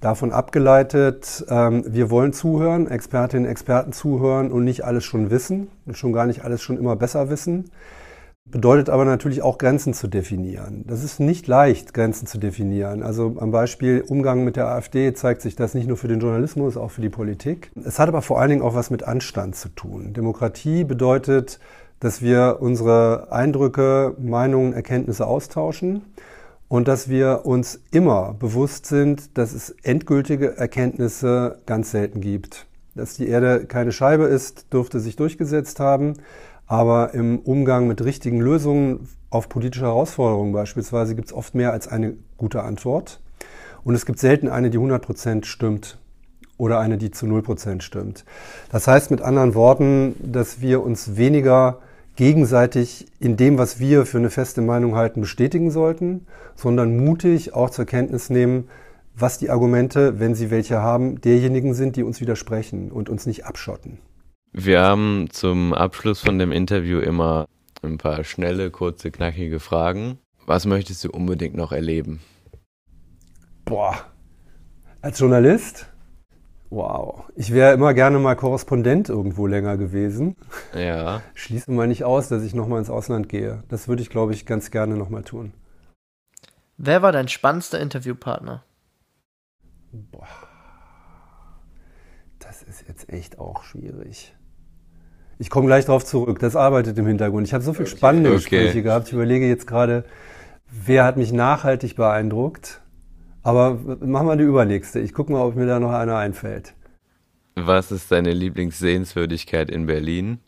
[0.00, 6.12] Davon abgeleitet, ähm, wir wollen zuhören, Expertinnen, Experten zuhören und nicht alles schon wissen, schon
[6.12, 7.70] gar nicht alles schon immer besser wissen.
[8.50, 10.84] Bedeutet aber natürlich auch Grenzen zu definieren.
[10.86, 13.02] Das ist nicht leicht, Grenzen zu definieren.
[13.02, 16.76] Also am Beispiel Umgang mit der AfD zeigt sich das nicht nur für den Journalismus,
[16.76, 17.70] auch für die Politik.
[17.82, 20.12] Es hat aber vor allen Dingen auch was mit Anstand zu tun.
[20.12, 21.60] Demokratie bedeutet,
[22.00, 26.02] dass wir unsere Eindrücke, Meinungen, Erkenntnisse austauschen
[26.68, 32.66] und dass wir uns immer bewusst sind, dass es endgültige Erkenntnisse ganz selten gibt.
[32.94, 36.14] Dass die Erde keine Scheibe ist, dürfte sich durchgesetzt haben.
[36.72, 41.86] Aber im Umgang mit richtigen Lösungen auf politische Herausforderungen beispielsweise gibt es oft mehr als
[41.86, 43.20] eine gute Antwort.
[43.84, 45.98] Und es gibt selten eine, die 100% stimmt
[46.56, 48.24] oder eine, die zu 0% stimmt.
[48.70, 51.80] Das heißt mit anderen Worten, dass wir uns weniger
[52.16, 57.68] gegenseitig in dem, was wir für eine feste Meinung halten, bestätigen sollten, sondern mutig auch
[57.68, 58.70] zur Kenntnis nehmen,
[59.14, 63.44] was die Argumente, wenn sie welche haben, derjenigen sind, die uns widersprechen und uns nicht
[63.44, 63.98] abschotten.
[64.54, 67.46] Wir haben zum Abschluss von dem Interview immer
[67.82, 70.18] ein paar schnelle, kurze, knackige Fragen.
[70.44, 72.20] Was möchtest du unbedingt noch erleben?
[73.64, 73.96] Boah,
[75.00, 75.86] als Journalist?
[76.68, 77.24] Wow.
[77.34, 80.36] Ich wäre immer gerne mal Korrespondent irgendwo länger gewesen.
[80.74, 81.22] Ja.
[81.32, 83.62] Schließe mal nicht aus, dass ich nochmal ins Ausland gehe.
[83.68, 85.54] Das würde ich, glaube ich, ganz gerne nochmal tun.
[86.76, 88.64] Wer war dein spannendster Interviewpartner?
[89.92, 90.28] Boah.
[92.38, 94.34] Das ist jetzt echt auch schwierig.
[95.42, 96.38] Ich komme gleich darauf zurück.
[96.38, 97.48] Das arbeitet im Hintergrund.
[97.48, 98.38] Ich habe so viele spannende okay.
[98.38, 99.08] Gespräche gehabt.
[99.08, 100.04] Ich überlege jetzt gerade,
[100.70, 102.80] wer hat mich nachhaltig beeindruckt.
[103.42, 105.00] Aber machen wir die übernächste.
[105.00, 106.74] Ich gucke mal, ob mir da noch einer einfällt.
[107.56, 110.38] Was ist deine Lieblingssehenswürdigkeit in Berlin?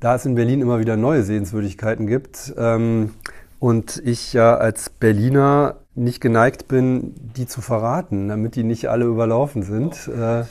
[0.00, 3.10] Da es in Berlin immer wieder neue Sehenswürdigkeiten gibt ähm,
[3.58, 9.04] und ich ja als Berliner nicht geneigt bin, die zu verraten, damit die nicht alle
[9.04, 10.08] überlaufen sind.
[10.08, 10.44] Äh,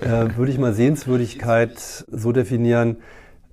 [0.00, 2.98] äh, würde ich mal Sehenswürdigkeit so definieren.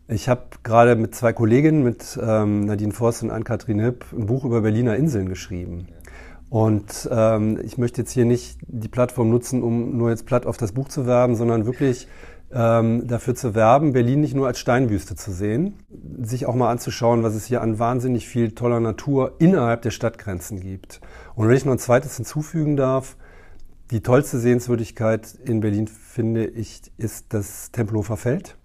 [0.07, 4.45] Ich habe gerade mit zwei Kolleginnen, mit ähm, Nadine Forst und Ann-Kathrin Hipp, ein Buch
[4.45, 5.87] über Berliner Inseln geschrieben.
[6.49, 10.55] Und ähm, ich möchte jetzt hier nicht die Plattform nutzen, um nur jetzt platt auf
[10.55, 12.07] das Buch zu werben, sondern wirklich
[12.53, 15.73] ähm, dafür zu werben, Berlin nicht nur als Steinwüste zu sehen,
[16.21, 20.61] sich auch mal anzuschauen, was es hier an wahnsinnig viel toller Natur innerhalb der Stadtgrenzen
[20.61, 21.01] gibt.
[21.35, 23.17] Und wenn ich noch ein zweites hinzufügen darf,
[23.91, 28.57] die tollste Sehenswürdigkeit in Berlin, finde ich, ist das Tempelhofer Feld.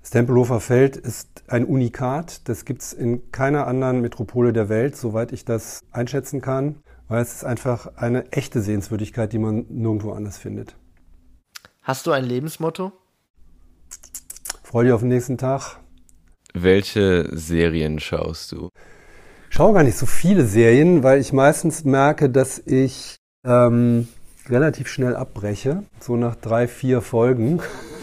[0.00, 2.48] Das Tempelhofer Feld ist ein Unikat.
[2.48, 6.76] Das gibt es in keiner anderen Metropole der Welt, soweit ich das einschätzen kann,
[7.08, 10.74] weil es ist einfach eine echte Sehenswürdigkeit, die man nirgendwo anders findet.
[11.82, 12.92] Hast du ein Lebensmotto?
[14.62, 15.80] Freue dich auf den nächsten Tag.
[16.54, 18.70] Welche Serien schaust du?
[19.50, 24.08] Ich schaue gar nicht so viele Serien, weil ich meistens merke, dass ich ähm,
[24.50, 27.60] relativ schnell abbreche, so nach drei, vier Folgen,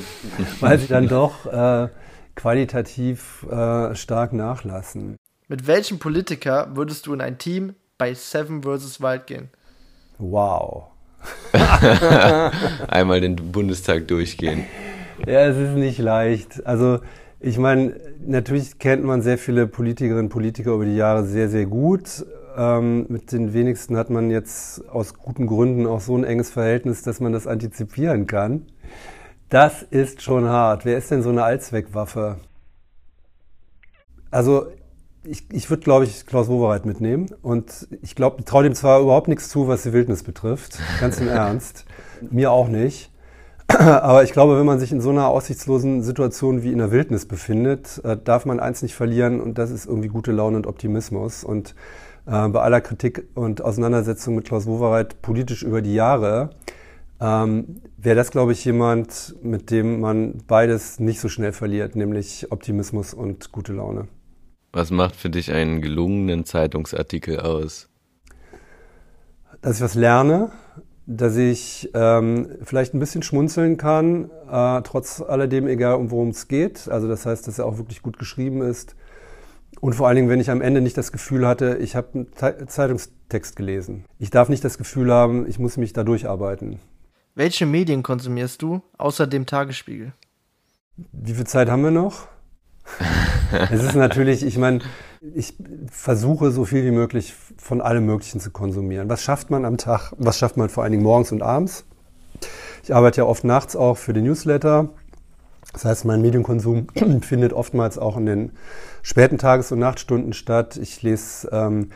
[0.60, 1.90] weil sie dann doch äh,
[2.36, 5.18] qualitativ äh, stark nachlassen.
[5.48, 9.02] Mit welchem Politiker würdest du in ein Team bei Seven vs.
[9.02, 9.50] Wild gehen?
[10.18, 10.88] Wow.
[12.88, 14.66] Einmal den Bundestag durchgehen.
[15.26, 16.66] Ja, es ist nicht leicht.
[16.66, 17.00] Also
[17.40, 21.66] ich meine, natürlich kennt man sehr viele Politikerinnen und Politiker über die Jahre sehr, sehr
[21.66, 22.26] gut.
[22.58, 27.04] Ähm, mit den wenigsten hat man jetzt aus guten Gründen auch so ein enges Verhältnis,
[27.04, 28.66] dass man das antizipieren kann.
[29.50, 30.84] Das ist schon hart.
[30.84, 32.38] Wer ist denn so eine Allzweckwaffe?
[34.32, 34.68] Also
[35.24, 37.28] ich, ich würde, glaube ich, Klaus Wowereit mitnehmen.
[37.44, 40.80] Und ich glaube, ich traue dem zwar überhaupt nichts zu, was die Wildnis betrifft.
[41.00, 41.86] Ganz im Ernst.
[42.32, 43.12] Mir auch nicht.
[43.68, 47.26] Aber ich glaube, wenn man sich in so einer aussichtslosen Situation wie in der Wildnis
[47.26, 51.44] befindet, äh, darf man eins nicht verlieren und das ist irgendwie gute Laune und Optimismus.
[51.44, 51.76] Und
[52.28, 56.52] äh, bei aller Kritik und Auseinandersetzung mit Klaus Wowereit politisch über die Jahre,
[57.20, 62.52] ähm, wäre das, glaube ich, jemand, mit dem man beides nicht so schnell verliert, nämlich
[62.52, 64.08] Optimismus und gute Laune.
[64.72, 67.90] Was macht für dich einen gelungenen Zeitungsartikel aus?
[69.62, 70.52] Dass ich was lerne,
[71.08, 76.48] dass ich ähm, vielleicht ein bisschen schmunzeln kann, äh, trotz alledem, egal um worum es
[76.48, 76.90] geht.
[76.90, 78.96] Also das heißt, dass er auch wirklich gut geschrieben ist.
[79.80, 82.68] Und vor allen Dingen, wenn ich am Ende nicht das Gefühl hatte, ich habe einen
[82.68, 84.06] Zeitungstext gelesen.
[84.20, 86.80] Ich darf nicht das Gefühl haben, ich muss mich da durcharbeiten.
[87.36, 90.14] Welche Medien konsumierst du außer dem Tagesspiegel?
[91.12, 92.28] Wie viel Zeit haben wir noch?
[93.72, 94.80] es ist natürlich, ich meine,
[95.36, 95.54] ich
[95.92, 99.10] versuche so viel wie möglich von allem Möglichen zu konsumieren.
[99.10, 100.14] Was schafft man am Tag?
[100.18, 101.86] Was schafft man vor allen Dingen morgens und abends?
[102.84, 104.90] Ich arbeite ja oft nachts auch für den Newsletter.
[105.78, 106.88] Das heißt, mein Medienkonsum
[107.22, 108.52] findet oftmals auch in den
[109.04, 110.76] späten Tages- und Nachtstunden statt.
[110.76, 111.92] Ich lese ähm,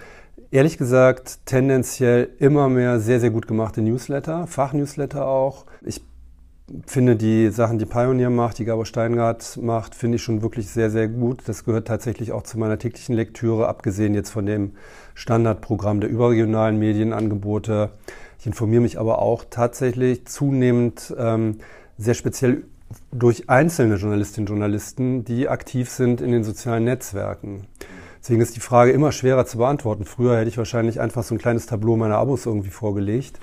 [0.51, 5.65] ehrlich gesagt tendenziell immer mehr sehr, sehr gut gemachte Newsletter, Fachnewsletter auch.
[5.81, 6.03] Ich
[6.85, 10.91] finde die Sachen, die Pioneer macht, die Gabor Steingart macht, finde ich schon wirklich sehr,
[10.91, 11.41] sehr gut.
[11.47, 14.73] Das gehört tatsächlich auch zu meiner täglichen Lektüre, abgesehen jetzt von dem
[15.15, 17.89] Standardprogramm der überregionalen Medienangebote.
[18.37, 21.57] Ich informiere mich aber auch tatsächlich zunehmend ähm,
[21.97, 22.65] sehr speziell
[23.11, 27.67] durch einzelne Journalistinnen und Journalisten, die aktiv sind in den sozialen Netzwerken.
[28.21, 30.05] Deswegen ist die Frage immer schwerer zu beantworten.
[30.05, 33.39] Früher hätte ich wahrscheinlich einfach so ein kleines Tableau meiner Abos irgendwie vorgelegt.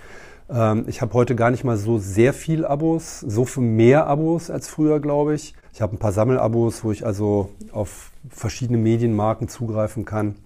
[0.49, 4.51] Ähm, ich habe heute gar nicht mal so sehr viel Abos, so viel mehr Abos
[4.51, 5.55] als früher, glaube ich.
[5.73, 10.37] Ich habe ein paar Sammelabos, wo ich also auf verschiedene Medienmarken zugreifen kann.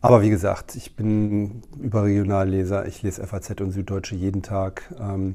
[0.00, 2.86] Aber wie gesagt, ich bin Überregionalleser.
[2.86, 4.82] Ich lese FAZ und Süddeutsche jeden Tag.
[5.00, 5.34] Ähm,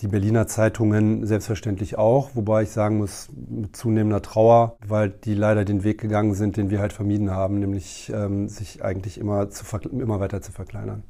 [0.00, 5.64] die Berliner Zeitungen selbstverständlich auch, wobei ich sagen muss, mit zunehmender Trauer, weil die leider
[5.64, 9.64] den Weg gegangen sind, den wir halt vermieden haben, nämlich ähm, sich eigentlich immer, zu,
[9.90, 11.02] immer weiter zu verkleinern.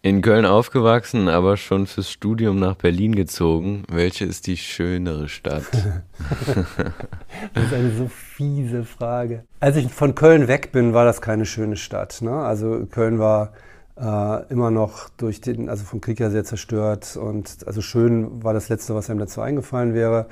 [0.00, 3.82] In Köln aufgewachsen, aber schon fürs Studium nach Berlin gezogen.
[3.90, 5.64] Welche ist die schönere Stadt?
[7.54, 9.44] das ist eine so fiese Frage.
[9.58, 12.22] Als ich von Köln weg bin, war das keine schöne Stadt.
[12.22, 12.30] Ne?
[12.30, 13.52] Also Köln war
[14.00, 18.54] äh, immer noch durch den, also vom Krieg ja sehr zerstört und also schön war
[18.54, 20.26] das Letzte, was einem dazu eingefallen wäre.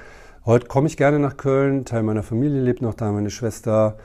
[0.44, 1.84] Heute komme ich gerne nach Köln.
[1.84, 3.96] Teil meiner Familie lebt noch da, meine Schwester,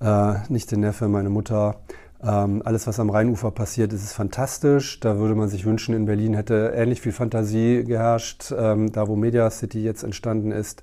[0.00, 1.76] äh, nicht der Neffe, meine Mutter.
[2.22, 4.98] Ähm, alles, was am Rheinufer passiert, ist, ist fantastisch.
[5.00, 9.16] Da würde man sich wünschen, in Berlin hätte ähnlich viel Fantasie geherrscht, ähm, da wo
[9.16, 10.82] Media City jetzt entstanden ist.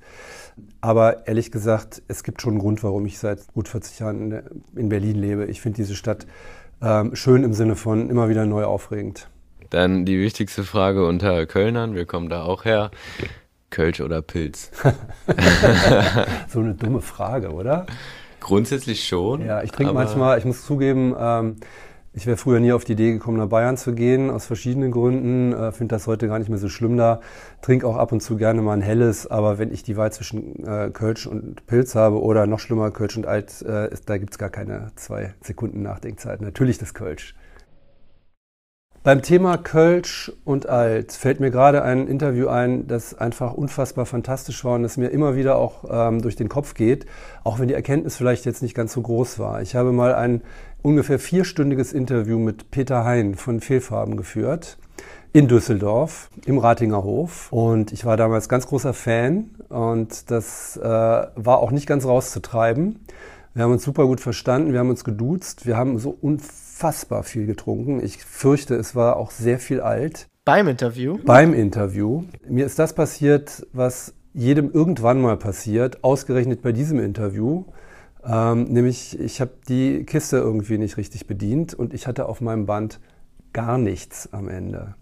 [0.79, 4.43] Aber ehrlich gesagt, es gibt schon einen Grund, warum ich seit gut 40 Jahren
[4.75, 5.45] in Berlin lebe.
[5.45, 6.27] Ich finde diese Stadt
[6.83, 9.29] ähm, schön im Sinne von immer wieder neu aufregend.
[9.69, 12.91] Dann die wichtigste Frage unter Kölnern, wir kommen da auch her.
[13.69, 14.69] Kölsch oder Pilz?
[16.47, 17.87] so eine dumme Frage, oder?
[18.39, 19.43] Grundsätzlich schon.
[19.43, 21.55] Ja, ich trinke manchmal, ich muss zugeben, ähm,
[22.15, 25.51] ich wäre früher nie auf die Idee gekommen, nach Bayern zu gehen, aus verschiedenen Gründen.
[25.51, 27.21] Äh, Finde das heute gar nicht mehr so schlimm da.
[27.61, 30.63] Trinke auch ab und zu gerne mal ein helles, aber wenn ich die Wahl zwischen
[30.65, 34.37] äh, Kölsch und Pilz habe oder noch schlimmer Kölsch und Alt, äh, ist, da gibt's
[34.37, 36.41] gar keine zwei Sekunden Nachdenkzeit.
[36.41, 37.33] Natürlich das Kölsch.
[39.03, 44.63] Beim Thema Kölsch und Alt fällt mir gerade ein Interview ein, das einfach unfassbar fantastisch
[44.63, 47.05] war und das mir immer wieder auch ähm, durch den Kopf geht,
[47.43, 49.61] auch wenn die Erkenntnis vielleicht jetzt nicht ganz so groß war.
[49.61, 50.41] Ich habe mal ein
[50.83, 54.77] ungefähr vierstündiges Interview mit Peter Hein von Fehlfarben geführt
[55.31, 60.83] in Düsseldorf im Ratinger Hof und ich war damals ganz großer Fan und das äh,
[60.83, 62.99] war auch nicht ganz rauszutreiben.
[63.55, 67.23] Wir haben uns super gut verstanden, wir haben uns geduzt, wir haben so unfassbar unfassbar
[67.23, 68.03] viel getrunken.
[68.03, 70.27] Ich fürchte, es war auch sehr viel alt.
[70.43, 71.17] Beim Interview?
[71.23, 72.23] Beim Interview.
[72.49, 77.63] Mir ist das passiert, was jedem irgendwann mal passiert, ausgerechnet bei diesem Interview.
[78.25, 82.65] Ähm, nämlich, ich habe die Kiste irgendwie nicht richtig bedient und ich hatte auf meinem
[82.65, 82.99] Band
[83.51, 84.95] gar nichts am Ende.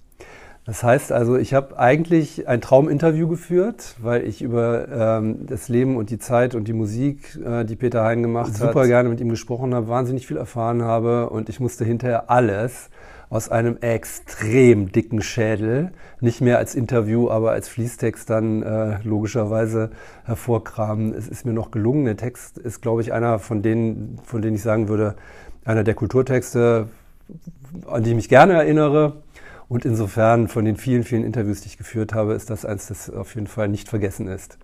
[0.65, 5.97] Das heißt also, ich habe eigentlich ein Trauminterview geführt, weil ich über ähm, das Leben
[5.97, 9.09] und die Zeit und die Musik, äh, die Peter Hein gemacht super hat, super gerne
[9.09, 12.91] mit ihm gesprochen habe, wahnsinnig viel erfahren habe und ich musste hinterher alles
[13.31, 19.91] aus einem extrem dicken Schädel, nicht mehr als Interview, aber als Fließtext dann äh, logischerweise
[20.25, 21.13] hervorkramen.
[21.13, 22.03] Es ist mir noch gelungen.
[22.03, 25.15] Der Text ist, glaube ich, einer von denen, von denen ich sagen würde,
[25.63, 26.89] einer der Kulturtexte,
[27.87, 29.23] an die ich mich gerne erinnere.
[29.69, 33.09] Und insofern von den vielen, vielen Interviews, die ich geführt habe, ist das eins, das
[33.09, 34.57] auf jeden Fall nicht vergessen ist.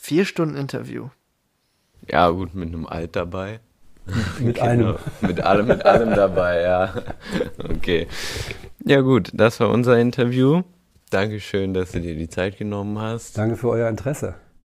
[0.00, 1.08] Vier Stunden Interview.
[2.08, 3.58] Ja, gut, mit einem Alt dabei.
[4.38, 4.66] mit genau.
[4.66, 4.94] einem.
[5.20, 6.94] Mit allem, mit allem dabei, ja.
[7.68, 8.06] Okay.
[8.84, 10.62] Ja, gut, das war unser Interview.
[11.10, 13.38] Dankeschön, dass du dir die Zeit genommen hast.
[13.38, 14.34] Danke für euer Interesse.